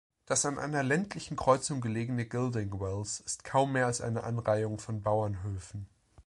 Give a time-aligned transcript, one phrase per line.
[0.25, 5.85] Das an einer ländlichen Kreuzung gelegene Gildingwells ist kaum mehr als eine Anreihung von Bauernhöfen.